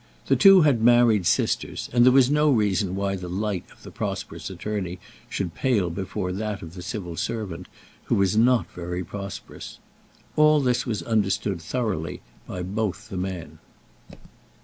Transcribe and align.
The 0.25 0.35
two 0.35 0.61
had 0.61 0.81
married 0.81 1.27
sisters, 1.27 1.87
and 1.93 2.03
there 2.03 2.11
was 2.11 2.31
no 2.31 2.49
reason 2.49 2.95
why 2.95 3.15
the 3.15 3.29
light 3.29 3.65
of 3.71 3.83
the 3.83 3.91
prosperous 3.91 4.49
attorney 4.49 4.97
should 5.29 5.53
pale 5.53 5.91
before 5.91 6.31
that 6.31 6.63
of 6.63 6.73
the 6.73 6.81
civil 6.81 7.15
servant, 7.15 7.67
who 8.05 8.15
was 8.15 8.35
not 8.35 8.65
very 8.71 9.03
prosperous. 9.03 9.77
All 10.35 10.59
this 10.59 10.87
was 10.87 11.03
understood 11.03 11.61
thoroughly 11.61 12.21
by 12.47 12.63
both 12.63 13.09
the 13.09 13.17
men. 13.17 13.59